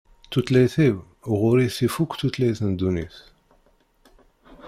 [0.31, 0.95] Tutlayt-iw,
[1.39, 3.17] ɣur-i tif akk tutlayin n ddunit.